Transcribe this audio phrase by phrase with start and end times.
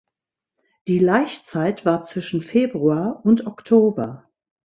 [0.87, 4.27] Die Laichzeit war zwischen Februar und Oktober.